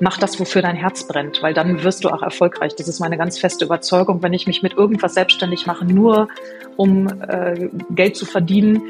[0.00, 2.74] mach das, wofür dein Herz brennt, weil dann wirst du auch erfolgreich.
[2.76, 4.22] Das ist meine ganz feste Überzeugung.
[4.22, 6.28] Wenn ich mich mit irgendwas selbstständig mache, nur
[6.76, 8.82] um äh, Geld zu verdienen,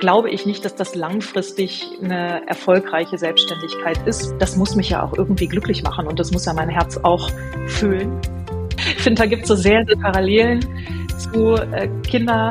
[0.00, 4.34] glaube ich nicht, dass das langfristig eine erfolgreiche Selbstständigkeit ist.
[4.38, 7.30] Das muss mich ja auch irgendwie glücklich machen und das muss ja mein Herz auch
[7.66, 8.18] fühlen.
[8.76, 10.60] Ich finde, da gibt es so sehr, sehr Parallelen
[11.16, 12.50] zu äh, Kinder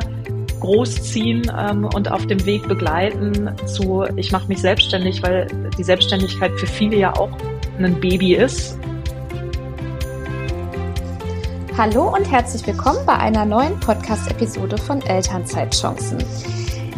[0.61, 6.57] großziehen ähm, und auf dem Weg begleiten zu, ich mache mich selbstständig, weil die Selbstständigkeit
[6.57, 7.29] für viele ja auch
[7.79, 8.77] ein Baby ist.
[11.75, 16.19] Hallo und herzlich willkommen bei einer neuen Podcast-Episode von Elternzeitchancen.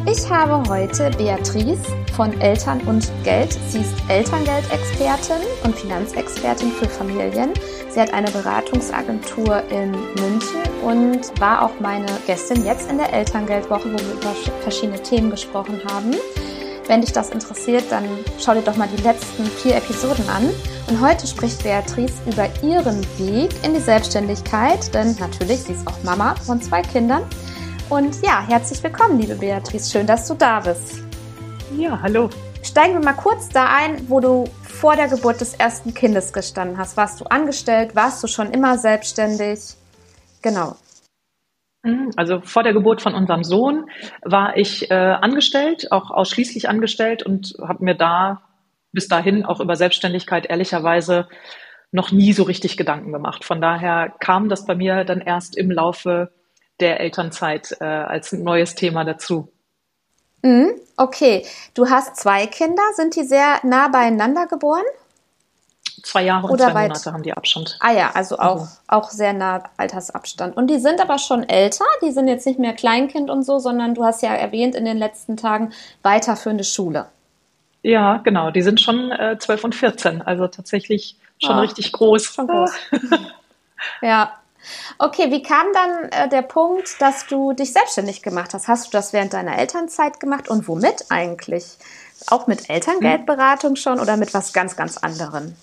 [0.06, 1.82] Ich habe heute Beatrice
[2.14, 3.58] von Eltern und Geld.
[3.70, 7.54] Sie ist Elterngeldexpertin und Finanzexpertin für Familien.
[7.90, 13.86] Sie hat eine Beratungsagentur in München und war auch meine Gästin jetzt in der Elterngeldwoche,
[13.86, 16.14] wo wir über verschiedene Themen gesprochen haben.
[16.88, 18.06] Wenn dich das interessiert, dann
[18.40, 20.50] schau dir doch mal die letzten vier Episoden an.
[20.88, 26.04] Und heute spricht Beatrice über ihren Weg in die Selbstständigkeit, denn natürlich, sie ist auch
[26.04, 27.24] Mama von zwei Kindern
[27.90, 29.92] und ja, herzlich willkommen, liebe Beatrice.
[29.92, 31.02] Schön, dass du da bist.
[31.78, 32.30] Ja, hallo.
[32.64, 36.80] Steigen wir mal kurz da ein, wo du vor der Geburt des ersten Kindes gestanden
[36.80, 36.98] hast.
[36.98, 37.96] Warst du angestellt?
[37.96, 39.76] Warst du schon immer selbstständig?
[40.42, 40.76] Genau.
[41.86, 43.90] Mhm, also vor der Geburt von unserem Sohn
[44.24, 48.42] war ich äh, angestellt, auch ausschließlich angestellt und habe mir da
[48.92, 51.28] bis dahin auch über Selbstständigkeit ehrlicherweise
[51.92, 53.46] noch nie so richtig Gedanken gemacht.
[53.46, 56.32] Von daher kam das bei mir dann erst im Laufe
[56.80, 59.54] der Elternzeit äh, als neues Thema dazu.
[60.42, 62.82] Mhm, okay, du hast zwei Kinder.
[62.96, 64.84] Sind die sehr nah beieinander geboren?
[66.06, 66.90] Zwei Jahre und Oder zwei weit?
[66.90, 67.78] Monate haben die Abstand.
[67.80, 68.68] Ah ja, also auch, also.
[68.88, 70.56] auch sehr nah Altersabstand.
[70.56, 71.86] Und die sind aber schon älter.
[72.04, 74.98] Die sind jetzt nicht mehr Kleinkind und so, sondern du hast ja erwähnt in den
[74.98, 75.74] letzten Tagen
[76.04, 77.08] weiterführende Schule.
[77.82, 78.52] Ja, genau.
[78.52, 80.22] Die sind schon äh, 12 und 14.
[80.22, 82.26] Also tatsächlich schon ah, richtig groß.
[82.26, 82.72] Schon groß.
[84.04, 84.32] ja,
[84.98, 88.68] Okay, wie kam dann äh, der Punkt, dass du dich selbstständig gemacht hast?
[88.68, 91.78] Hast du das während deiner Elternzeit gemacht und womit eigentlich?
[92.28, 95.56] Auch mit Elterngeldberatung schon oder mit was ganz, ganz anderem?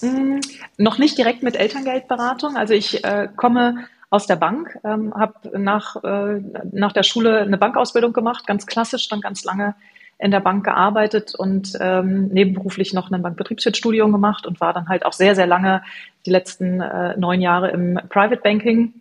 [0.00, 0.40] Hm,
[0.76, 2.56] noch nicht direkt mit Elterngeldberatung.
[2.56, 6.40] Also ich äh, komme aus der Bank, ähm, habe nach, äh,
[6.72, 9.74] nach der Schule eine Bankausbildung gemacht, ganz klassisch, dann ganz lange
[10.18, 15.04] in der Bank gearbeitet und ähm, nebenberuflich noch ein Bankbetriebswirtstudium gemacht und war dann halt
[15.04, 15.82] auch sehr, sehr lange
[16.26, 18.94] die letzten äh, neun Jahre im Private Banking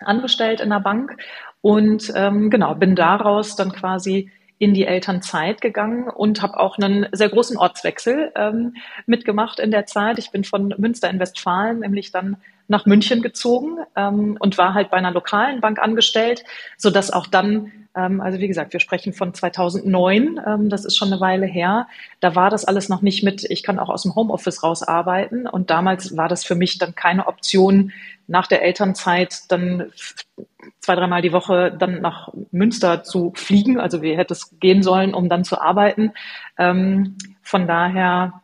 [0.00, 1.16] angestellt in der Bank.
[1.62, 7.06] Und ähm, genau, bin daraus dann quasi in die Elternzeit gegangen und habe auch einen
[7.12, 10.18] sehr großen Ortswechsel ähm, mitgemacht in der Zeit.
[10.18, 12.36] Ich bin von Münster in Westfalen nämlich dann
[12.68, 16.44] nach München gezogen ähm, und war halt bei einer lokalen Bank angestellt,
[16.76, 20.96] so dass auch dann ähm, also wie gesagt, wir sprechen von 2009, ähm, das ist
[20.96, 21.88] schon eine Weile her.
[22.20, 25.46] Da war das alles noch nicht mit, ich kann auch aus dem Homeoffice raus arbeiten.
[25.46, 27.92] Und damals war das für mich dann keine Option,
[28.28, 29.92] nach der Elternzeit dann
[30.80, 33.78] zwei, dreimal die Woche dann nach Münster zu fliegen.
[33.80, 36.12] Also wie hätte es gehen sollen, um dann zu arbeiten.
[36.58, 38.42] Ähm, von daher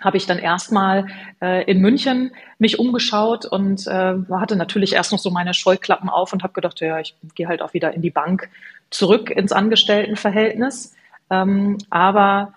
[0.00, 1.06] habe ich dann erstmal
[1.40, 6.32] äh, in München mich umgeschaut und äh, hatte natürlich erst noch so meine Scheuklappen auf
[6.32, 8.48] und habe gedacht, ja, ich gehe halt auch wieder in die Bank
[8.90, 10.94] zurück ins Angestelltenverhältnis.
[11.30, 12.52] Ähm, aber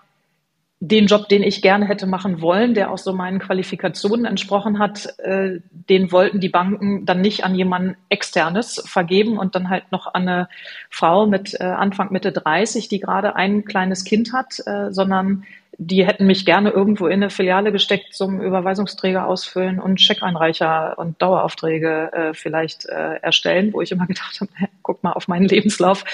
[0.82, 5.18] den Job, den ich gerne hätte machen wollen, der auch so meinen Qualifikationen entsprochen hat,
[5.18, 10.14] äh, den wollten die Banken dann nicht an jemanden externes vergeben und dann halt noch
[10.14, 10.48] an eine
[10.88, 15.44] Frau mit äh, Anfang Mitte 30, die gerade ein kleines Kind hat, äh, sondern
[15.76, 21.20] die hätten mich gerne irgendwo in eine Filiale gesteckt zum Überweisungsträger ausfüllen und Checkeinreicher und
[21.20, 24.50] Daueraufträge äh, vielleicht äh, erstellen, wo ich immer gedacht habe,
[24.82, 26.04] guck mal auf meinen Lebenslauf,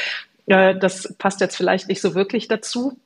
[0.46, 2.98] äh, das passt jetzt vielleicht nicht so wirklich dazu.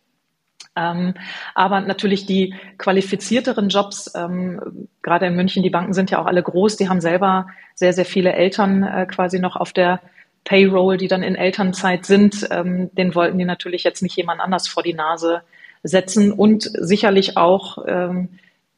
[0.76, 1.14] Ähm,
[1.54, 6.42] aber natürlich die qualifizierteren Jobs, ähm, gerade in München, die Banken sind ja auch alle
[6.42, 10.00] groß, die haben selber sehr, sehr viele Eltern äh, quasi noch auf der
[10.44, 12.46] Payroll, die dann in Elternzeit sind.
[12.50, 15.42] Ähm, den wollten die natürlich jetzt nicht jemand anders vor die Nase
[15.82, 18.28] setzen und sicherlich auch ähm,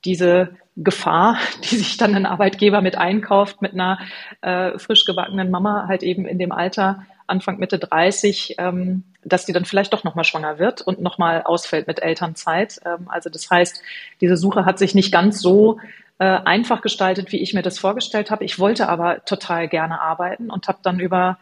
[0.04, 1.38] diese Gefahr,
[1.70, 3.98] die sich dann ein Arbeitgeber mit einkauft, mit einer
[4.40, 9.52] äh, frisch gebackenen Mama halt eben in dem Alter Anfang Mitte 30, ähm, dass die
[9.52, 12.80] dann vielleicht doch nochmal schwanger wird und nochmal ausfällt mit Elternzeit.
[12.84, 13.82] Ähm, also das heißt,
[14.20, 15.78] diese Suche hat sich nicht ganz so
[16.18, 18.44] äh, einfach gestaltet, wie ich mir das vorgestellt habe.
[18.44, 21.38] Ich wollte aber total gerne arbeiten und habe dann über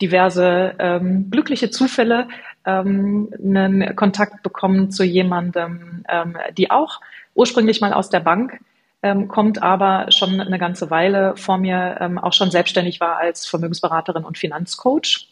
[0.00, 2.28] diverse ähm, glückliche Zufälle
[2.66, 7.00] ähm, einen Kontakt bekommen zu jemandem, ähm, die auch
[7.34, 8.60] ursprünglich mal aus der Bank
[9.02, 13.46] ähm, kommt, aber schon eine ganze Weile vor mir ähm, auch schon selbstständig war als
[13.46, 15.28] Vermögensberaterin und Finanzcoach.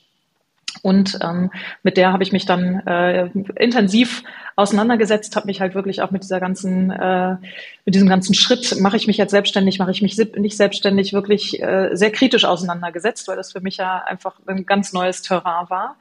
[0.82, 1.52] Und ähm,
[1.84, 4.24] mit der habe ich mich dann äh, intensiv
[4.56, 7.36] auseinandergesetzt, habe mich halt wirklich auch mit dieser ganzen, äh,
[7.84, 11.62] mit diesem ganzen Schritt, mache ich mich jetzt selbstständig, mache ich mich nicht selbstständig, wirklich
[11.62, 15.96] äh, sehr kritisch auseinandergesetzt, weil das für mich ja einfach ein ganz neues Terrain war.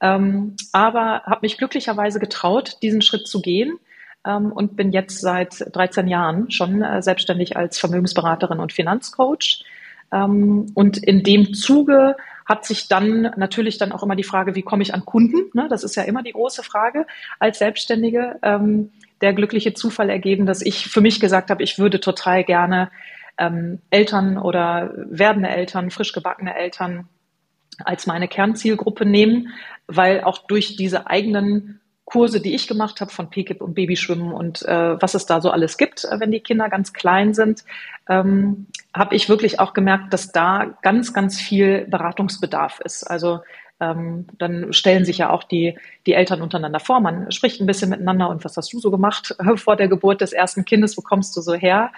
[0.00, 3.78] Ähm, aber habe mich glücklicherweise getraut, diesen Schritt zu gehen
[4.26, 9.64] ähm, und bin jetzt seit 13 Jahren schon äh, selbstständig als Vermögensberaterin und Finanzcoach.
[10.10, 12.16] Ähm, und in dem Zuge
[12.46, 15.50] hat sich dann natürlich dann auch immer die Frage, wie komme ich an Kunden?
[15.54, 15.66] Ne?
[15.68, 17.06] Das ist ja immer die große Frage
[17.38, 18.38] als Selbstständige.
[18.42, 18.90] Ähm,
[19.20, 22.90] der glückliche Zufall ergeben, dass ich für mich gesagt habe, ich würde total gerne
[23.38, 27.08] ähm, Eltern oder werdende Eltern, frisch gebackene Eltern
[27.78, 29.54] als meine Kernzielgruppe nehmen,
[29.86, 34.62] weil auch durch diese eigenen Kurse, die ich gemacht habe von PKIP und Babyschwimmen und
[34.62, 37.64] äh, was es da so alles gibt, äh, wenn die Kinder ganz klein sind,
[38.08, 43.04] ähm, habe ich wirklich auch gemerkt, dass da ganz, ganz viel Beratungsbedarf ist.
[43.04, 43.40] Also
[43.80, 47.00] ähm, dann stellen sich ja auch die, die Eltern untereinander vor.
[47.00, 50.32] Man spricht ein bisschen miteinander und was hast du so gemacht vor der Geburt des
[50.32, 50.96] ersten Kindes?
[50.96, 51.90] Wo kommst du so her?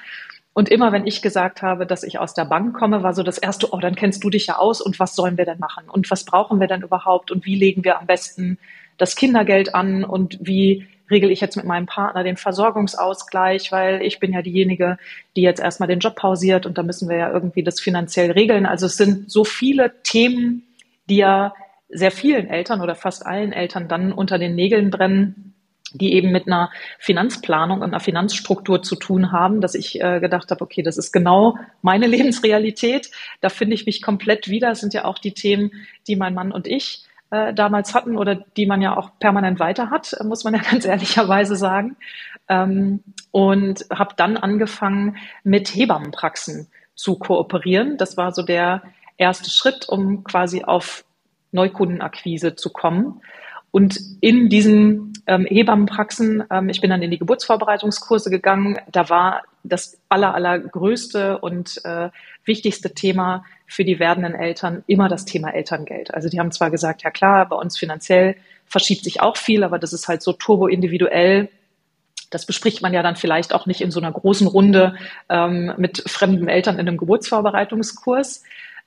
[0.54, 3.38] Und immer wenn ich gesagt habe, dass ich aus der Bank komme, war so das
[3.38, 5.88] erste, oh, dann kennst du dich ja aus und was sollen wir denn machen?
[5.88, 7.32] Und was brauchen wir denn überhaupt?
[7.32, 8.58] Und wie legen wir am besten
[8.96, 14.20] das Kindergeld an und wie regel ich jetzt mit meinem Partner den Versorgungsausgleich, weil ich
[14.20, 14.98] bin ja diejenige,
[15.36, 18.66] die jetzt erstmal den Job pausiert und da müssen wir ja irgendwie das finanziell regeln.
[18.66, 20.62] Also es sind so viele Themen,
[21.08, 21.54] die ja
[21.88, 25.54] sehr vielen Eltern oder fast allen Eltern dann unter den Nägeln brennen,
[25.92, 30.50] die eben mit einer Finanzplanung und einer Finanzstruktur zu tun haben, dass ich äh, gedacht
[30.50, 33.10] habe, okay, das ist genau meine Lebensrealität.
[33.40, 34.70] Da finde ich mich komplett wieder.
[34.70, 35.70] Das sind ja auch die Themen,
[36.08, 39.90] die mein Mann und ich äh, damals hatten oder die man ja auch permanent weiter
[39.90, 41.96] hat, muss man ja ganz ehrlicherweise sagen.
[42.48, 43.02] Ähm,
[43.32, 47.96] und habe dann angefangen, mit Hebammenpraxen zu kooperieren.
[47.96, 48.82] Das war so der
[49.16, 51.04] erste Schritt, um quasi auf
[51.50, 53.20] Neukundenakquise zu kommen.
[53.70, 59.42] Und in diesen ähm, Hebammenpraxen, ähm, ich bin dann in die Geburtsvorbereitungskurse gegangen, da war
[59.64, 62.10] das aller, allergrößte und äh,
[62.44, 66.12] wichtigste Thema für die werdenden Eltern immer das Thema Elterngeld.
[66.12, 69.78] Also die haben zwar gesagt, ja klar, bei uns finanziell verschiebt sich auch viel, aber
[69.78, 71.48] das ist halt so turbo individuell.
[72.30, 74.96] Das bespricht man ja dann vielleicht auch nicht in so einer großen Runde
[75.28, 78.42] ähm, mit fremden Eltern in einem Geburtsvorbereitungskurs.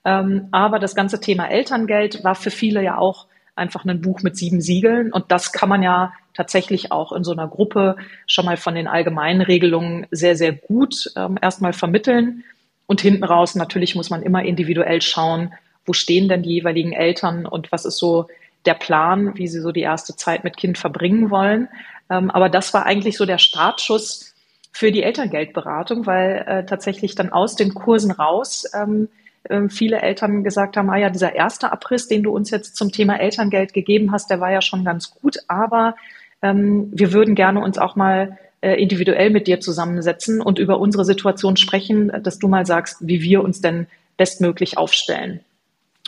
[0.06, 4.38] Ähm, aber das ganze Thema Elterngeld war für viele ja auch einfach ein Buch mit
[4.38, 5.12] sieben Siegeln.
[5.12, 7.98] Und das kann man ja tatsächlich auch in so einer Gruppe
[8.28, 12.44] schon mal von den allgemeinen Regelungen sehr, sehr gut ähm, erstmal vermitteln.
[12.88, 15.54] Und hinten raus natürlich muss man immer individuell schauen,
[15.86, 18.28] wo stehen denn die jeweiligen Eltern und was ist so
[18.66, 21.70] der Plan, wie sie so die erste Zeit mit Kind verbringen wollen.
[22.10, 24.36] Ähm, aber das war eigentlich so der Startschuss
[24.72, 29.10] für die Elterngeldberatung, weil äh, tatsächlich dann aus den Kursen raus ähm,
[29.50, 32.92] ähm, viele Eltern gesagt haben, ah ja, dieser erste Abriss, den du uns jetzt zum
[32.92, 35.96] Thema Elterngeld gegeben hast, der war ja schon ganz gut, aber
[36.40, 42.12] wir würden gerne uns auch mal individuell mit dir zusammensetzen und über unsere Situation sprechen,
[42.24, 43.88] dass du mal sagst, wie wir uns denn
[44.18, 45.42] bestmöglich aufstellen.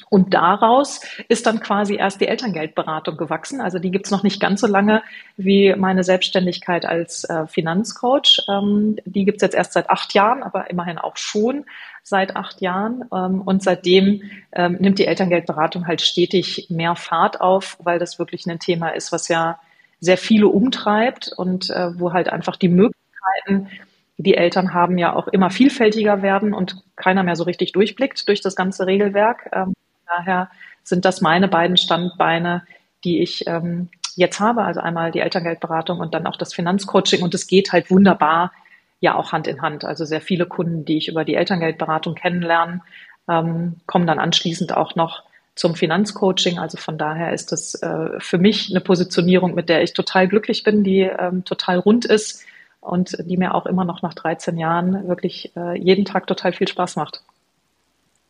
[0.10, 3.62] Und daraus ist dann quasi erst die Elterngeldberatung gewachsen.
[3.62, 5.04] Also die gibt's noch nicht ganz so lange
[5.38, 8.42] wie meine Selbstständigkeit als äh, Finanzcoach.
[8.50, 11.66] Ähm, die gibt's jetzt erst seit acht Jahren, aber immerhin auch schon
[12.02, 13.06] seit acht Jahren.
[13.14, 18.48] Ähm, und seitdem ähm, nimmt die Elterngeldberatung halt stetig mehr Fahrt auf, weil das wirklich
[18.48, 19.60] ein Thema ist, was ja
[20.00, 23.70] sehr viele umtreibt und äh, wo halt einfach die Möglichkeiten,
[24.18, 28.42] die Eltern haben, ja auch immer vielfältiger werden und keiner mehr so richtig durchblickt durch
[28.42, 29.50] das ganze Regelwerk.
[29.54, 29.74] Ähm,
[30.08, 30.50] daher
[30.84, 32.64] sind das meine beiden Standbeine,
[33.04, 34.64] die ich ähm, jetzt habe.
[34.64, 37.22] Also einmal die Elterngeldberatung und dann auch das Finanzcoaching.
[37.22, 38.52] Und es geht halt wunderbar
[39.00, 39.86] ja auch Hand in Hand.
[39.86, 42.82] Also sehr viele Kunden, die ich über die Elterngeldberatung kennenlernen,
[43.30, 45.24] ähm, kommen dann anschließend auch noch
[45.60, 46.58] zum Finanzcoaching.
[46.58, 50.64] Also von daher ist das äh, für mich eine Positionierung, mit der ich total glücklich
[50.64, 52.46] bin, die ähm, total rund ist
[52.80, 56.70] und die mir auch immer noch nach 13 Jahren wirklich äh, jeden Tag total viel
[56.70, 57.24] Spaß macht.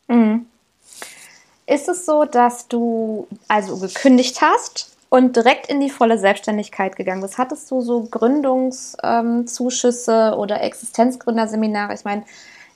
[0.07, 0.48] Mhm.
[1.67, 7.21] Ist es so, dass du also gekündigt hast und direkt in die volle Selbstständigkeit gegangen
[7.21, 7.38] bist?
[7.38, 11.93] Hattest du so Gründungszuschüsse ähm, oder Existenzgründerseminare?
[11.93, 12.24] Ich meine,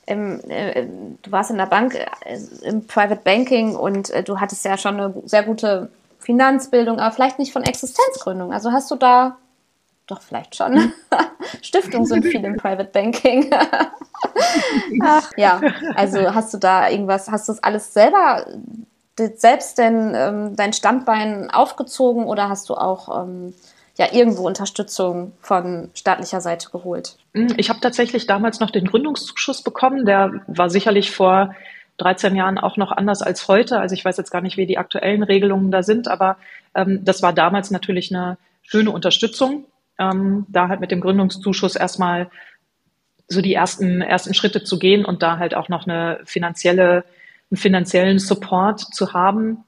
[0.05, 0.85] im, äh,
[1.21, 4.99] du warst in der Bank, äh, im Private Banking und äh, du hattest ja schon
[4.99, 8.53] eine sehr gute Finanzbildung, aber vielleicht nicht von Existenzgründung.
[8.53, 9.37] Also hast du da,
[10.07, 10.93] doch vielleicht schon,
[11.61, 13.49] Stiftungen sind viel im Private Banking.
[15.01, 15.61] Ach, ja,
[15.95, 18.45] also hast du da irgendwas, hast du das alles selber,
[19.17, 23.53] selbst denn ähm, dein Standbein aufgezogen oder hast du auch ähm,
[23.97, 27.17] ja irgendwo Unterstützung von staatlicher Seite geholt?
[27.33, 30.05] Hm, ich habe tatsächlich damals noch den Gründungszuschuss bekommen.
[30.05, 31.53] Der war sicherlich vor
[31.97, 33.79] 13 Jahren auch noch anders als heute.
[33.79, 36.37] Also ich weiß jetzt gar nicht, wie die aktuellen Regelungen da sind, aber
[36.75, 39.65] ähm, das war damals natürlich eine schöne Unterstützung,
[39.99, 42.29] ähm, da halt mit dem Gründungszuschuss erstmal
[43.27, 47.05] so die ersten, ersten Schritte zu gehen und da halt auch noch eine finanzielle,
[47.51, 49.63] einen finanziellen Support zu haben.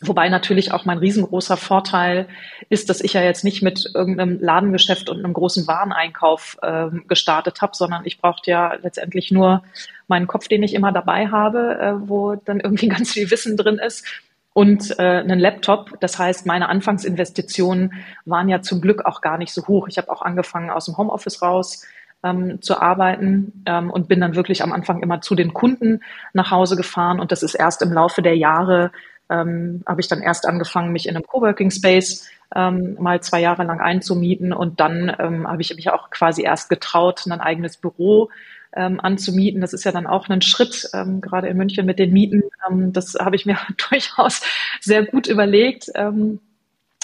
[0.00, 2.28] Wobei natürlich auch mein riesengroßer Vorteil
[2.68, 7.60] ist, dass ich ja jetzt nicht mit irgendeinem Ladengeschäft und einem großen Wareneinkauf äh, gestartet
[7.62, 9.64] habe, sondern ich brauchte ja letztendlich nur
[10.06, 13.78] meinen Kopf, den ich immer dabei habe, äh, wo dann irgendwie ganz viel Wissen drin
[13.78, 14.06] ist
[14.52, 15.98] und äh, einen Laptop.
[16.00, 17.92] Das heißt, meine Anfangsinvestitionen
[18.24, 19.88] waren ja zum Glück auch gar nicht so hoch.
[19.88, 21.84] Ich habe auch angefangen aus dem Homeoffice raus
[22.22, 26.00] ähm, zu arbeiten ähm, und bin dann wirklich am Anfang immer zu den Kunden
[26.32, 27.20] nach Hause gefahren.
[27.20, 28.92] Und das ist erst im Laufe der Jahre
[29.30, 33.64] ähm, habe ich dann erst angefangen, mich in einem Coworking Space ähm, mal zwei Jahre
[33.64, 38.30] lang einzumieten und dann ähm, habe ich mich auch quasi erst getraut, ein eigenes Büro
[38.74, 39.60] ähm, anzumieten.
[39.60, 42.42] Das ist ja dann auch ein Schritt, ähm, gerade in München mit den Mieten.
[42.68, 43.58] Ähm, das habe ich mir
[43.90, 44.42] durchaus
[44.80, 45.90] sehr gut überlegt.
[45.94, 46.40] Ähm,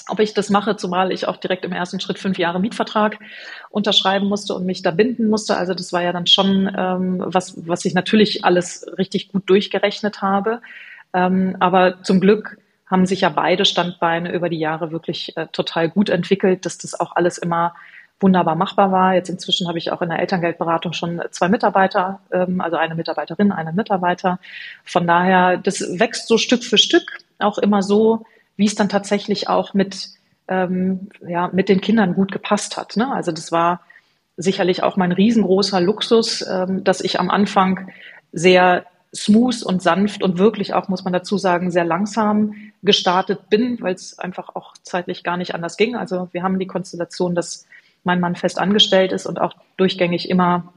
[0.07, 3.19] ob ich das mache, zumal ich auch direkt im ersten Schritt fünf Jahre Mietvertrag
[3.71, 5.57] unterschreiben musste und mich da binden musste.
[5.57, 10.21] Also das war ja dann schon ähm, was, was ich natürlich alles richtig gut durchgerechnet
[10.21, 10.61] habe.
[11.15, 15.89] Ähm, aber zum Glück haben sich ja beide Standbeine über die Jahre wirklich äh, total
[15.89, 17.75] gut entwickelt, dass das auch alles immer
[18.21, 19.15] wunderbar machbar war.
[19.15, 23.53] Jetzt inzwischen habe ich auch in der Elterngeldberatung schon zwei Mitarbeiter, ähm, also eine Mitarbeiterin,
[23.53, 24.39] einen Mitarbeiter.
[24.85, 27.05] Von daher, das wächst so Stück für Stück,
[27.39, 30.09] auch immer so, wie es dann tatsächlich auch mit,
[30.49, 32.97] ähm, ja, mit den Kindern gut gepasst hat.
[32.97, 33.13] Ne?
[33.13, 33.81] Also das war
[34.37, 37.89] sicherlich auch mein riesengroßer Luxus, ähm, dass ich am Anfang
[38.33, 43.81] sehr smooth und sanft und wirklich auch, muss man dazu sagen, sehr langsam gestartet bin,
[43.81, 45.97] weil es einfach auch zeitlich gar nicht anders ging.
[45.97, 47.67] Also wir haben die Konstellation, dass
[48.03, 50.73] mein Mann fest angestellt ist und auch durchgängig immer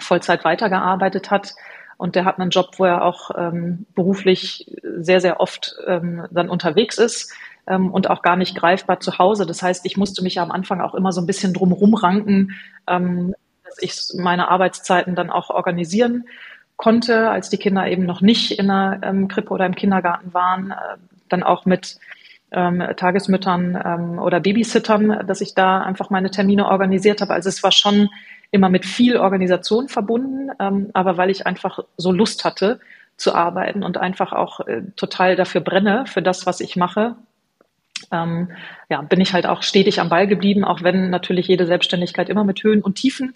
[0.00, 1.54] Vollzeit weitergearbeitet hat.
[1.96, 6.48] Und der hat einen Job, wo er auch ähm, beruflich sehr, sehr oft ähm, dann
[6.48, 7.32] unterwegs ist
[7.66, 9.46] ähm, und auch gar nicht greifbar zu Hause.
[9.46, 12.56] Das heißt, ich musste mich ja am Anfang auch immer so ein bisschen drumherum ranken,
[12.88, 16.24] ähm, dass ich meine Arbeitszeiten dann auch organisieren
[16.76, 20.70] konnte, als die Kinder eben noch nicht in einer ähm, Krippe oder im Kindergarten waren,
[20.70, 20.96] äh,
[21.28, 21.98] dann auch mit
[22.52, 27.34] ähm, Tagesmüttern ähm, oder Babysittern, dass ich da einfach meine Termine organisiert habe.
[27.34, 28.08] Also es war schon
[28.50, 32.80] immer mit viel Organisation verbunden, ähm, aber weil ich einfach so Lust hatte
[33.16, 37.16] zu arbeiten und einfach auch äh, total dafür brenne, für das, was ich mache,
[38.12, 38.50] ähm,
[38.88, 42.44] ja, bin ich halt auch stetig am Ball geblieben, auch wenn natürlich jede Selbstständigkeit immer
[42.44, 43.34] mit Höhen und Tiefen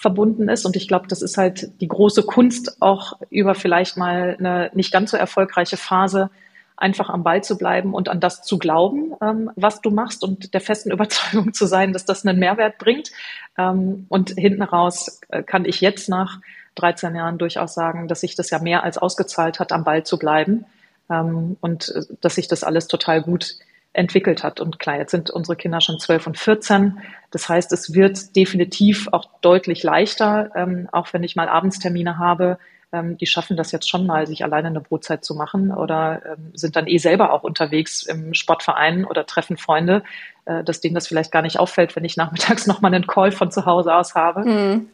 [0.00, 0.64] verbunden ist.
[0.64, 4.92] Und ich glaube, das ist halt die große Kunst, auch über vielleicht mal eine nicht
[4.92, 6.30] ganz so erfolgreiche Phase
[6.74, 10.54] einfach am Ball zu bleiben und an das zu glauben, ähm, was du machst und
[10.54, 13.10] der festen Überzeugung zu sein, dass das einen Mehrwert bringt.
[13.58, 16.40] Ähm, und hinten raus äh, kann ich jetzt nach
[16.76, 20.18] 13 Jahren durchaus sagen, dass sich das ja mehr als ausgezahlt hat, am Ball zu
[20.18, 20.64] bleiben
[21.10, 23.56] ähm, und äh, dass sich das alles total gut
[23.92, 24.60] entwickelt hat.
[24.60, 27.00] Und klar, jetzt sind unsere Kinder schon 12 und 14.
[27.30, 32.58] Das heißt, es wird definitiv auch deutlich leichter, ähm, auch wenn ich mal Abendstermine habe.
[32.92, 36.50] Ähm, die schaffen das jetzt schon mal, sich alleine eine Brotzeit zu machen oder ähm,
[36.54, 40.02] sind dann eh selber auch unterwegs im Sportverein oder treffen Freunde,
[40.44, 43.50] äh, dass denen das vielleicht gar nicht auffällt, wenn ich nachmittags nochmal einen Call von
[43.50, 44.44] zu Hause aus habe.
[44.44, 44.88] Mhm.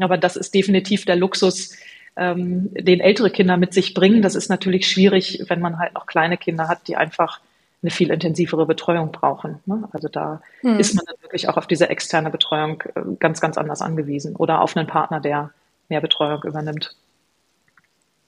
[0.00, 1.76] Aber das ist definitiv der Luxus,
[2.16, 4.22] ähm, den ältere Kinder mit sich bringen.
[4.22, 7.40] Das ist natürlich schwierig, wenn man halt noch kleine Kinder hat, die einfach
[7.82, 9.58] eine viel intensivere Betreuung brauchen.
[9.66, 9.88] Ne?
[9.92, 10.78] Also da hm.
[10.78, 14.60] ist man dann wirklich auch auf diese externe Betreuung äh, ganz, ganz anders angewiesen oder
[14.60, 15.50] auf einen Partner, der
[15.88, 16.94] mehr Betreuung übernimmt.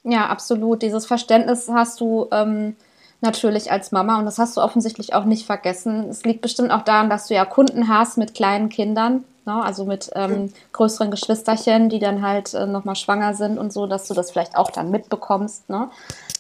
[0.03, 0.83] Ja, absolut.
[0.83, 2.77] Dieses Verständnis hast du ähm,
[3.21, 6.09] natürlich als Mama und das hast du offensichtlich auch nicht vergessen.
[6.11, 9.63] Es liegt bestimmt auch daran, dass du ja Kunden hast mit kleinen Kindern, ne?
[9.65, 14.07] also mit ähm, größeren Geschwisterchen, die dann halt äh, nochmal schwanger sind und so, dass
[14.07, 15.89] du das vielleicht auch dann mitbekommst, ne?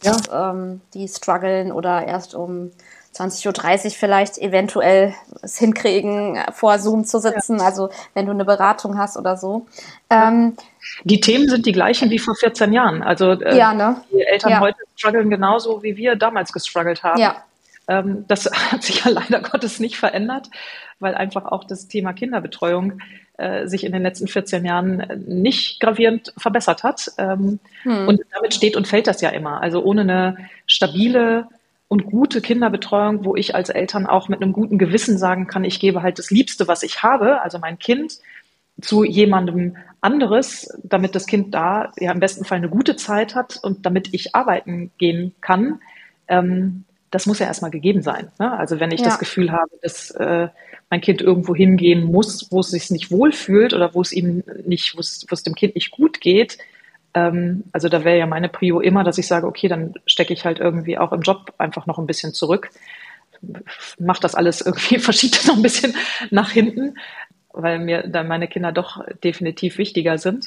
[0.02, 0.12] Ja.
[0.12, 2.71] Dass, ähm, die strugglen oder erst um
[3.14, 7.64] 20.30 Uhr vielleicht eventuell es hinkriegen, vor Zoom zu sitzen, ja.
[7.64, 9.66] also wenn du eine Beratung hast oder so.
[10.11, 10.56] Ähm,
[11.04, 13.02] die Themen sind die gleichen wie vor 14 Jahren.
[13.02, 14.00] Also äh, ja, ne?
[14.12, 14.61] die Eltern ja.
[14.61, 17.21] heute strugglen genauso, wie wir damals gestruggelt haben.
[17.21, 17.44] Ja.
[17.87, 20.50] Ähm, das hat sich ja leider Gottes nicht verändert,
[20.99, 23.00] weil einfach auch das Thema Kinderbetreuung
[23.37, 27.12] äh, sich in den letzten 14 Jahren nicht gravierend verbessert hat.
[27.18, 28.09] Ähm, hm.
[28.09, 29.61] Und damit steht und fällt das ja immer.
[29.61, 31.47] Also ohne eine stabile
[31.94, 35.78] und gute Kinderbetreuung, wo ich als Eltern auch mit einem guten Gewissen sagen kann, ich
[35.78, 38.18] gebe halt das Liebste, was ich habe, also mein Kind,
[38.80, 43.60] zu jemandem anderes, damit das Kind da ja im besten Fall eine gute Zeit hat
[43.62, 45.78] und damit ich arbeiten gehen kann.
[46.26, 46.82] Ähm,
[47.12, 48.32] das muss ja erstmal gegeben sein.
[48.40, 48.58] Ne?
[48.58, 49.06] Also wenn ich ja.
[49.06, 50.48] das Gefühl habe, dass äh,
[50.90, 54.96] mein Kind irgendwo hingehen muss, wo es sich nicht wohlfühlt oder wo es ihm nicht,
[54.96, 56.58] wo es, wo es dem Kind nicht gut geht,
[57.14, 60.59] also da wäre ja meine Prio immer, dass ich sage, okay, dann stecke ich halt
[60.59, 62.71] irgendwie auch im Job einfach noch ein bisschen zurück.
[63.99, 65.94] Mach das alles irgendwie, verschiebt das noch ein bisschen
[66.30, 66.97] nach hinten,
[67.52, 70.47] weil mir dann meine Kinder doch definitiv wichtiger sind.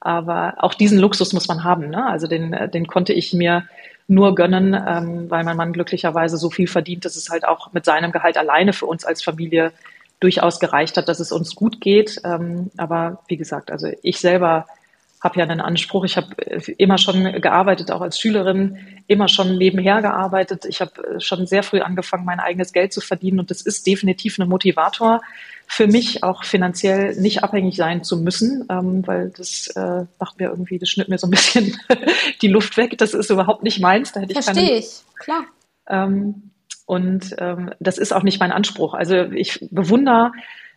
[0.00, 1.90] Aber auch diesen Luxus muss man haben.
[1.90, 2.06] Ne?
[2.06, 3.66] Also den, den konnte ich mir
[4.08, 7.84] nur gönnen, ähm, weil mein Mann glücklicherweise so viel verdient, dass es halt auch mit
[7.84, 9.72] seinem Gehalt alleine für uns als Familie
[10.20, 12.20] durchaus gereicht hat, dass es uns gut geht.
[12.24, 14.66] Ähm, aber wie gesagt, also ich selber
[15.26, 16.04] habe ja einen Anspruch.
[16.04, 16.34] Ich habe
[16.78, 20.64] immer schon gearbeitet, auch als Schülerin, immer schon nebenher gearbeitet.
[20.64, 24.38] Ich habe schon sehr früh angefangen, mein eigenes Geld zu verdienen und das ist definitiv
[24.38, 25.20] ein Motivator
[25.66, 30.48] für mich, auch finanziell nicht abhängig sein zu müssen, ähm, weil das äh, macht mir
[30.48, 31.76] irgendwie, das schnitt mir so ein bisschen
[32.42, 32.96] die Luft weg.
[32.98, 34.12] Das ist überhaupt nicht meins.
[34.12, 35.44] Da hätte ich Verstehe keine, ich, klar.
[35.88, 36.50] Ähm,
[36.86, 38.94] und ähm, das ist auch nicht mein Anspruch.
[38.94, 40.30] Also ich bewundere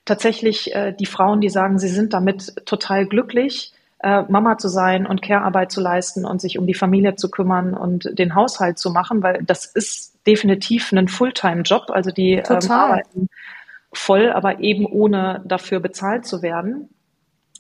[0.06, 5.06] tatsächlich äh, die Frauen, die sagen, sie sind damit total glücklich äh, Mama zu sein
[5.06, 8.92] und Care-Arbeit zu leisten und sich um die Familie zu kümmern und den Haushalt zu
[8.92, 11.90] machen, weil das ist definitiv ein Fulltime-Job.
[11.90, 13.30] Also die ähm, arbeiten
[13.92, 16.90] voll, aber eben ohne dafür bezahlt zu werden.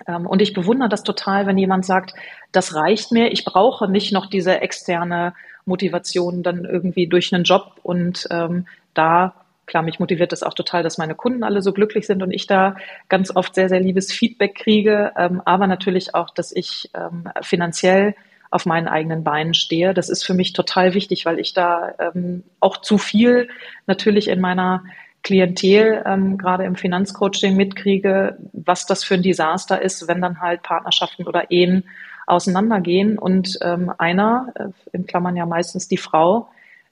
[0.07, 2.13] Ähm, und ich bewundere das total, wenn jemand sagt,
[2.51, 5.33] das reicht mir, ich brauche nicht noch diese externe
[5.65, 9.33] Motivation dann irgendwie durch einen Job und ähm, da
[9.69, 12.47] klar, mich motiviert das auch total, dass meine Kunden alle so glücklich sind und ich
[12.47, 12.75] da
[13.07, 18.15] ganz oft sehr, sehr liebes Feedback kriege, ähm, aber natürlich auch, dass ich ähm, finanziell
[18.51, 19.93] auf meinen eigenen Beinen stehe.
[19.93, 23.47] Das ist für mich total wichtig, weil ich da ähm, auch zu viel
[23.85, 24.83] natürlich in meiner
[25.21, 30.63] Klientel, ähm, gerade im Finanzcoaching mitkriege, was das für ein Desaster ist, wenn dann halt
[30.63, 31.83] Partnerschaften oder Ehen
[32.25, 36.49] auseinandergehen und ähm, einer, äh, in Klammern ja meistens die Frau,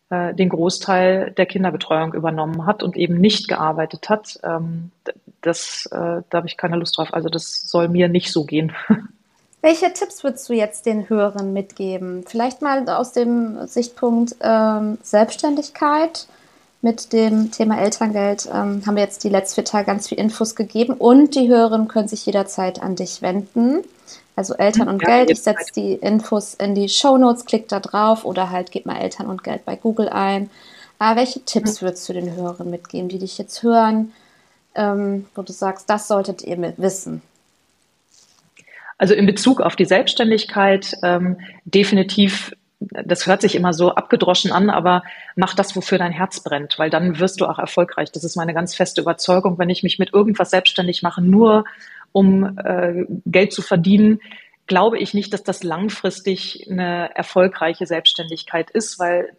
[0.10, 4.40] äh, den Großteil der Kinderbetreuung übernommen hat und eben nicht gearbeitet hat.
[4.44, 4.92] Ähm,
[5.42, 7.14] das, äh, da habe ich keine Lust drauf.
[7.14, 8.74] Also das soll mir nicht so gehen.
[9.62, 12.24] Welche Tipps würdest du jetzt den Hörern mitgeben?
[12.28, 16.28] Vielleicht mal aus dem Sichtpunkt ähm, Selbstständigkeit.
[16.84, 20.56] Mit dem Thema Elterngeld ähm, haben wir jetzt die letzten vier Tage ganz viel Infos
[20.56, 23.84] gegeben und die Hörerinnen können sich jederzeit an dich wenden.
[24.38, 25.32] Also Eltern und ja, Geld.
[25.32, 28.98] Ich setze die Infos in die Show Notes, klickt da drauf oder halt gebt mal
[28.98, 30.52] Eltern und Geld bei Google ein.
[31.00, 34.14] Aber welche Tipps würdest du den Hörern mitgeben, die dich jetzt hören,
[34.76, 37.24] ähm, wo du sagst, das solltet ihr wissen?
[39.00, 44.70] Also in Bezug auf die Selbstständigkeit ähm, definitiv, das hört sich immer so abgedroschen an,
[44.70, 45.02] aber
[45.36, 48.12] mach das, wofür dein Herz brennt, weil dann wirst du auch erfolgreich.
[48.12, 49.58] Das ist meine ganz feste Überzeugung.
[49.58, 51.66] Wenn ich mich mit irgendwas selbstständig mache, nur
[52.18, 54.22] um äh, Geld zu verdienen,
[54.66, 59.30] glaube ich nicht, dass das langfristig eine erfolgreiche Selbstständigkeit ist, weil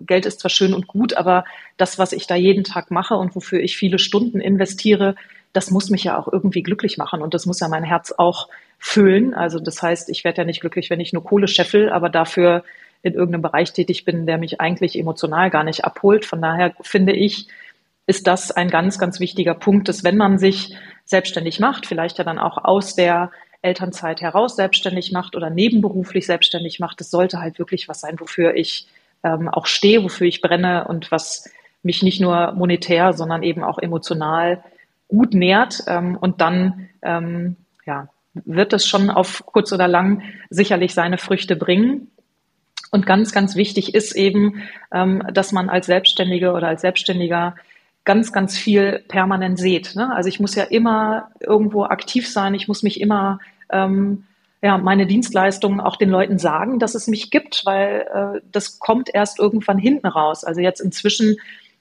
[0.00, 1.46] Geld ist zwar schön und gut, aber
[1.78, 5.14] das, was ich da jeden Tag mache und wofür ich viele Stunden investiere,
[5.54, 8.48] das muss mich ja auch irgendwie glücklich machen und das muss ja mein Herz auch
[8.78, 9.32] füllen.
[9.32, 12.62] Also das heißt, ich werde ja nicht glücklich, wenn ich nur Kohle scheffel, aber dafür
[13.02, 16.26] in irgendeinem Bereich tätig bin, der mich eigentlich emotional gar nicht abholt.
[16.26, 17.48] Von daher finde ich,
[18.06, 22.24] ist das ein ganz, ganz wichtiger Punkt, dass wenn man sich selbstständig macht, vielleicht ja
[22.24, 23.30] dann auch aus der
[23.62, 28.54] Elternzeit heraus selbstständig macht oder nebenberuflich selbstständig macht, das sollte halt wirklich was sein, wofür
[28.54, 28.86] ich
[29.24, 31.50] ähm, auch stehe, wofür ich brenne und was
[31.82, 34.62] mich nicht nur monetär, sondern eben auch emotional
[35.08, 35.84] gut nährt.
[35.86, 41.56] Ähm, und dann ähm, ja, wird es schon auf kurz oder lang sicherlich seine Früchte
[41.56, 42.10] bringen.
[42.90, 47.56] Und ganz, ganz wichtig ist eben, ähm, dass man als Selbstständige oder als Selbstständiger
[48.06, 49.94] ganz, ganz viel permanent seht.
[49.94, 50.14] Ne?
[50.14, 54.24] Also ich muss ja immer irgendwo aktiv sein, ich muss mich immer ähm,
[54.62, 59.12] ja, meine Dienstleistungen auch den Leuten sagen, dass es mich gibt, weil äh, das kommt
[59.12, 60.44] erst irgendwann hinten raus.
[60.44, 61.36] Also jetzt inzwischen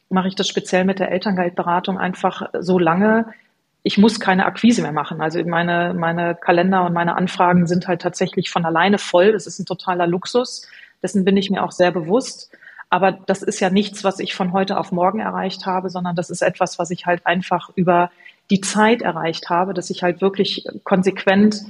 [0.10, 3.28] mache ich das speziell mit der Elterngeldberatung einfach so lange,
[3.84, 5.22] ich muss keine Akquise mehr machen.
[5.22, 9.32] Also meine, meine Kalender und meine Anfragen sind halt tatsächlich von alleine voll.
[9.32, 10.68] Das ist ein totaler Luxus.
[11.04, 12.52] Dessen bin ich mir auch sehr bewusst.
[12.96, 16.30] Aber das ist ja nichts, was ich von heute auf morgen erreicht habe, sondern das
[16.30, 18.10] ist etwas, was ich halt einfach über
[18.50, 21.62] die Zeit erreicht habe, dass ich halt wirklich konsequent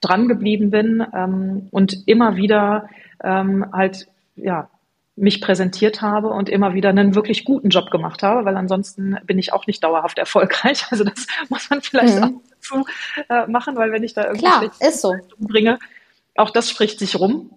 [0.00, 2.88] dran geblieben bin ähm, und immer wieder
[3.24, 4.70] ähm, halt ja
[5.16, 9.36] mich präsentiert habe und immer wieder einen wirklich guten Job gemacht habe, weil ansonsten bin
[9.36, 10.84] ich auch nicht dauerhaft erfolgreich.
[10.90, 12.22] Also das muss man vielleicht mhm.
[12.22, 12.86] auch dazu
[13.28, 15.16] äh, machen, weil wenn ich da irgendwie Klar, so.
[15.38, 15.80] bringe,
[16.36, 17.50] auch das spricht sich rum.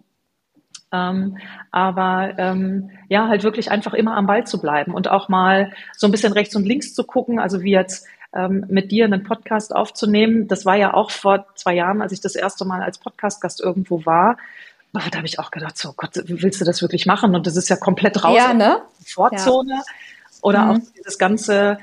[0.91, 1.37] Ähm,
[1.71, 6.07] aber ähm, ja, halt wirklich einfach immer am Ball zu bleiben und auch mal so
[6.07, 7.39] ein bisschen rechts und links zu gucken.
[7.39, 10.47] Also wie jetzt ähm, mit dir einen Podcast aufzunehmen.
[10.47, 14.05] Das war ja auch vor zwei Jahren, als ich das erste Mal als Podcastgast irgendwo
[14.05, 14.37] war.
[14.93, 17.35] Aber da habe ich auch gedacht, so Gott, willst du das wirklich machen?
[17.35, 18.81] Und das ist ja komplett raus ja, ne?
[19.05, 19.75] Vorzone.
[19.75, 19.81] Ja.
[20.41, 20.71] Oder mhm.
[20.71, 21.77] auch dieses ganze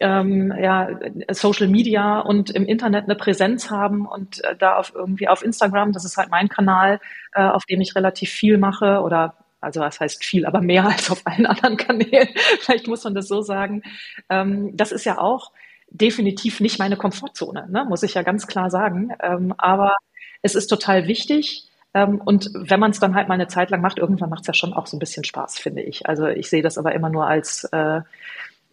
[0.00, 0.88] ähm, ja,
[1.30, 5.92] Social Media und im Internet eine Präsenz haben und äh, da auf irgendwie auf Instagram,
[5.92, 7.00] das ist halt mein Kanal,
[7.32, 11.10] äh, auf dem ich relativ viel mache oder also was heißt viel, aber mehr als
[11.10, 12.28] auf allen anderen Kanälen.
[12.60, 13.82] Vielleicht muss man das so sagen.
[14.28, 15.52] Ähm, das ist ja auch
[15.90, 17.84] definitiv nicht meine Komfortzone, ne?
[17.88, 19.10] muss ich ja ganz klar sagen.
[19.22, 19.96] Ähm, aber
[20.42, 21.68] es ist total wichtig.
[21.94, 24.48] Ähm, und wenn man es dann halt mal eine Zeit lang macht, irgendwann macht es
[24.48, 26.06] ja schon auch so ein bisschen Spaß, finde ich.
[26.06, 28.00] Also ich sehe das aber immer nur als äh,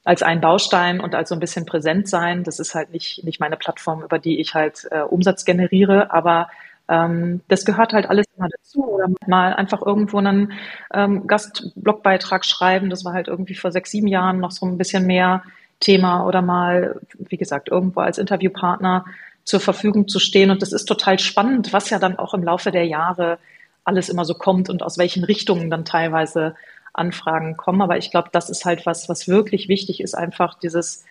[0.03, 2.43] als ein Baustein und als so ein bisschen präsent sein.
[2.43, 6.49] Das ist halt nicht, nicht meine Plattform, über die ich halt äh, Umsatz generiere, aber
[6.87, 8.83] ähm, das gehört halt alles immer dazu.
[8.85, 10.53] Oder mal einfach irgendwo einen
[10.93, 12.89] ähm, Gastblogbeitrag schreiben.
[12.89, 15.43] Das war halt irgendwie vor sechs, sieben Jahren noch so ein bisschen mehr
[15.79, 19.05] Thema oder mal, wie gesagt, irgendwo als Interviewpartner
[19.43, 20.51] zur Verfügung zu stehen.
[20.51, 23.39] Und das ist total spannend, was ja dann auch im Laufe der Jahre
[23.83, 26.55] alles immer so kommt und aus welchen Richtungen dann teilweise
[26.93, 27.81] Anfragen kommen.
[27.81, 31.05] Aber ich glaube, das ist halt was, was wirklich wichtig ist, einfach dieses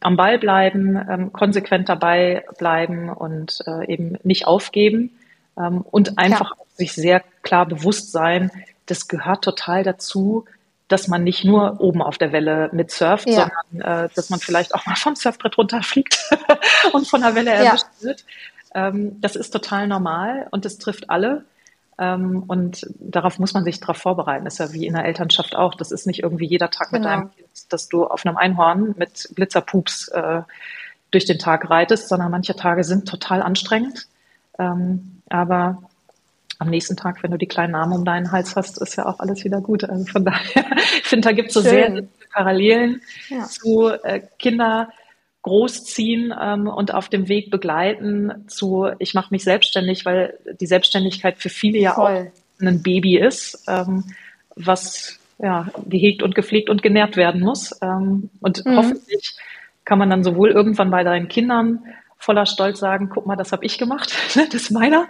[0.00, 5.10] am Ball bleiben, ähm, konsequent dabei bleiben und äh, eben nicht aufgeben
[5.56, 6.64] ähm, und einfach ja.
[6.74, 8.50] sich sehr klar bewusst sein,
[8.86, 10.44] das gehört total dazu,
[10.88, 13.50] dass man nicht nur oben auf der Welle mitsurft, ja.
[13.72, 16.18] sondern äh, dass man vielleicht auch mal vom Surfbrett runterfliegt
[16.92, 18.06] und von der Welle erwischt ja.
[18.06, 18.24] wird.
[18.74, 21.44] Ähm, das ist total normal und das trifft alle.
[21.98, 24.44] Ähm, und darauf muss man sich darauf vorbereiten.
[24.44, 25.74] Das ist ja wie in der Elternschaft auch.
[25.74, 26.98] Das ist nicht irgendwie jeder Tag genau.
[27.00, 30.42] mit deinem Kind, dass du auf einem Einhorn mit Glitzerpups äh,
[31.10, 34.06] durch den Tag reitest, sondern manche Tage sind total anstrengend.
[34.58, 35.82] Ähm, aber
[36.58, 39.20] am nächsten Tag, wenn du die kleinen Arme um deinen Hals hast, ist ja auch
[39.20, 39.84] alles wieder gut.
[39.84, 43.44] Also von daher, ich finde, da gibt es so sehr Parallelen ja.
[43.44, 44.88] zu äh, Kinder
[45.42, 51.38] großziehen ähm, und auf dem Weg begleiten zu, ich mache mich selbstständig, weil die Selbstständigkeit
[51.38, 52.32] für viele ja Voll.
[52.60, 54.04] auch ein Baby ist, ähm,
[54.54, 57.76] was ja gehegt und gepflegt und genährt werden muss.
[57.82, 58.76] Ähm, und mhm.
[58.76, 59.36] hoffentlich
[59.84, 61.80] kann man dann sowohl irgendwann bei deinen Kindern
[62.18, 65.08] voller Stolz sagen, guck mal, das habe ich gemacht, das ist meiner.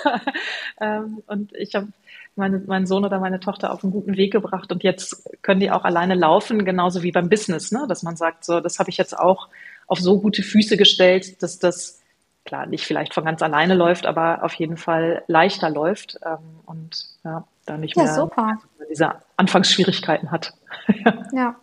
[0.80, 1.88] ähm, und ich habe
[2.36, 5.70] meine, meinen Sohn oder meine Tochter auf einen guten Weg gebracht und jetzt können die
[5.70, 7.86] auch alleine laufen, genauso wie beim Business, ne?
[7.88, 9.48] dass man sagt, so, das habe ich jetzt auch
[9.86, 12.00] auf so gute Füße gestellt, dass das
[12.44, 17.06] klar nicht vielleicht von ganz alleine läuft, aber auf jeden Fall leichter läuft ähm, und
[17.24, 18.58] ja, da nicht ja, mehr super.
[18.90, 20.52] diese Anfangsschwierigkeiten hat.
[21.32, 21.56] ja.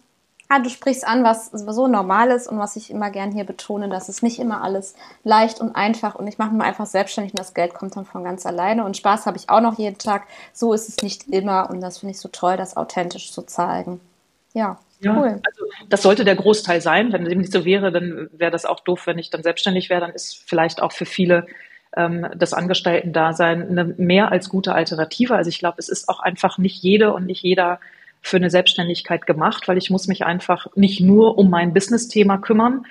[0.54, 3.88] Ah, du sprichst an, was so normal ist und was ich immer gern hier betone,
[3.88, 7.40] dass es nicht immer alles leicht und einfach und ich mache mich einfach selbstständig und
[7.40, 10.28] das Geld kommt dann von ganz alleine und Spaß habe ich auch noch jeden Tag.
[10.52, 14.02] So ist es nicht immer und das finde ich so toll, das authentisch zu zeigen.
[14.54, 15.42] Ja, ja, cool.
[15.42, 17.14] Also das sollte der Großteil sein.
[17.14, 20.02] Wenn dem nicht so wäre, dann wäre das auch doof, wenn ich dann selbstständig wäre.
[20.02, 21.48] Dann ist vielleicht auch für viele
[21.96, 25.34] ähm, das Angestellten-Dasein eine mehr als gute Alternative.
[25.34, 27.80] Also ich glaube, es ist auch einfach nicht jede und nicht jeder
[28.22, 32.86] für eine Selbstständigkeit gemacht, weil ich muss mich einfach nicht nur um mein Business-Thema kümmern.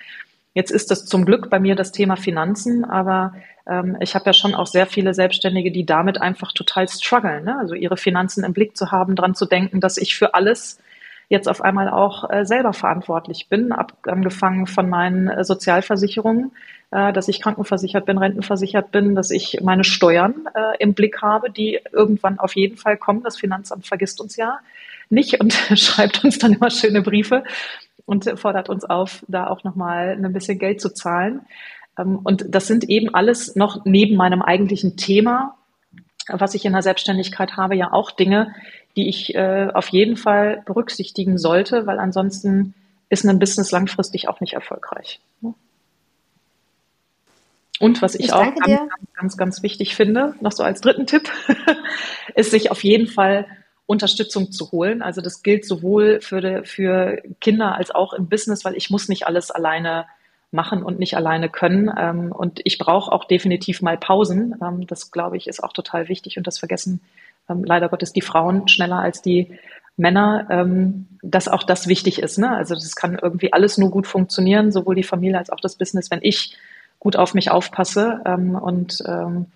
[0.54, 3.34] Jetzt ist das zum Glück bei mir das Thema Finanzen, aber
[3.66, 7.44] ähm, ich habe ja schon auch sehr viele Selbstständige, die damit einfach total strugglen.
[7.44, 7.56] Ne?
[7.58, 10.80] Also ihre Finanzen im Blick zu haben, dran zu denken, dass ich für alles
[11.28, 16.50] jetzt auf einmal auch äh, selber verantwortlich bin, ab, angefangen von meinen äh, Sozialversicherungen,
[16.90, 21.48] äh, dass ich krankenversichert bin, rentenversichert bin, dass ich meine Steuern äh, im Blick habe,
[21.48, 23.22] die irgendwann auf jeden Fall kommen.
[23.22, 24.58] Das Finanzamt vergisst uns ja
[25.10, 27.44] nicht und schreibt uns dann immer schöne Briefe
[28.06, 31.42] und fordert uns auf, da auch nochmal ein bisschen Geld zu zahlen.
[31.98, 35.56] Ähm, und das sind eben alles noch neben meinem eigentlichen Thema,
[36.28, 38.54] was ich in der Selbstständigkeit habe, ja auch Dinge,
[38.96, 42.74] die ich äh, auf jeden Fall berücksichtigen sollte, weil ansonsten
[43.08, 45.20] ist ein Business langfristig auch nicht erfolgreich.
[47.80, 51.06] Und was ich, ich auch ganz, ganz, ganz, ganz wichtig finde, noch so als dritten
[51.06, 51.30] Tipp,
[52.34, 53.46] ist sich auf jeden Fall
[53.90, 55.02] Unterstützung zu holen.
[55.02, 59.08] Also das gilt sowohl für, de, für Kinder als auch im Business, weil ich muss
[59.08, 60.06] nicht alles alleine
[60.52, 61.90] machen und nicht alleine können.
[61.98, 64.54] Ähm, und ich brauche auch definitiv mal Pausen.
[64.62, 67.00] Ähm, das, glaube ich, ist auch total wichtig und das vergessen
[67.48, 69.58] ähm, leider Gottes die Frauen schneller als die
[69.96, 72.38] Männer, ähm, dass auch das wichtig ist.
[72.38, 72.50] Ne?
[72.50, 76.10] Also das kann irgendwie alles nur gut funktionieren, sowohl die Familie als auch das Business,
[76.10, 76.56] wenn ich
[76.98, 79.46] gut auf mich aufpasse ähm, und ähm,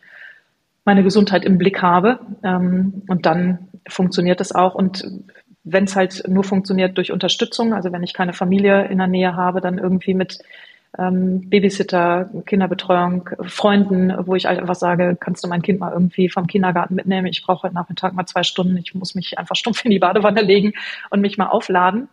[0.85, 2.19] meine Gesundheit im Blick habe.
[2.43, 4.75] Ähm, und dann funktioniert es auch.
[4.75, 5.05] Und
[5.65, 9.35] wenn es halt nur funktioniert durch Unterstützung, also wenn ich keine Familie in der Nähe
[9.35, 10.39] habe, dann irgendwie mit
[10.99, 16.29] ähm, Babysitter, Kinderbetreuung, Freunden, wo ich halt einfach sage, kannst du mein Kind mal irgendwie
[16.29, 17.27] vom Kindergarten mitnehmen?
[17.27, 18.77] Ich brauche heute Nachmittag mal zwei Stunden.
[18.77, 20.73] Ich muss mich einfach stumpf in die Badewanne legen
[21.11, 22.09] und mich mal aufladen.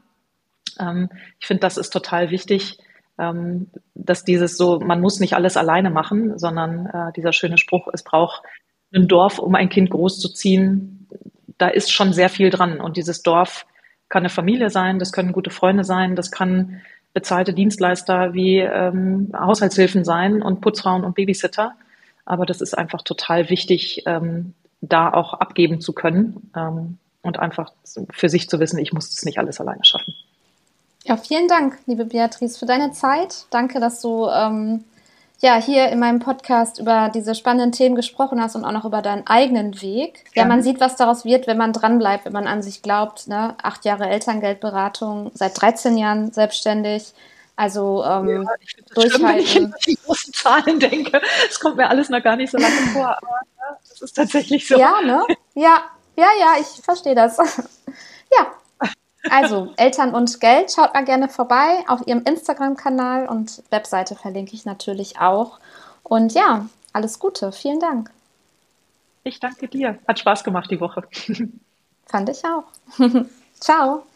[0.80, 2.80] Ähm, ich finde, das ist total wichtig,
[3.20, 7.88] ähm, dass dieses so, man muss nicht alles alleine machen, sondern äh, dieser schöne Spruch,
[7.94, 8.42] es braucht
[8.94, 11.01] ein Dorf, um ein Kind großzuziehen.
[11.58, 12.80] Da ist schon sehr viel dran.
[12.80, 13.66] Und dieses Dorf
[14.10, 16.82] kann eine Familie sein, das können gute Freunde sein, das kann
[17.14, 21.74] bezahlte Dienstleister wie ähm, Haushaltshilfen sein und Putzfrauen und Babysitter.
[22.26, 27.72] Aber das ist einfach total wichtig, ähm, da auch abgeben zu können ähm, und einfach
[28.12, 30.14] für sich zu wissen, ich muss das nicht alles alleine schaffen.
[31.04, 33.46] Ja, vielen Dank, liebe Beatrice, für deine Zeit.
[33.50, 34.84] Danke, dass du ähm,
[35.42, 39.02] ja hier in meinem Podcast über diese spannenden Themen gesprochen hast und auch noch über
[39.02, 40.24] deinen eigenen Weg.
[40.36, 43.28] Ja, man sieht, was daraus wird, wenn man dranbleibt, wenn man an sich glaubt.
[43.28, 43.56] Ne?
[43.62, 47.14] Acht Jahre Elterngeldberatung, seit 13 Jahren selbstständig.
[47.56, 49.28] Also ähm, ja, ich durchhalten.
[49.28, 51.22] wenn ich an die großen Zahlen denke.
[51.50, 54.68] Es kommt mir alles noch gar nicht so lange vor, aber ja, das ist tatsächlich
[54.68, 54.80] so.
[54.80, 55.24] Ja, ne?
[55.54, 55.84] Ja,
[56.16, 57.38] ja, ja, ich verstehe das.
[58.38, 58.48] ja,
[59.30, 64.66] also, Eltern und Geld, schaut mal gerne vorbei auf ihrem Instagram-Kanal und Webseite verlinke ich
[64.66, 65.60] natürlich auch.
[66.04, 67.52] Und ja, alles Gute.
[67.52, 68.12] Vielen Dank.
[69.24, 70.00] Ich danke dir.
[70.08, 71.04] Hat Spaß gemacht die Woche.
[72.06, 72.64] Fand ich auch.
[73.60, 74.04] Ciao.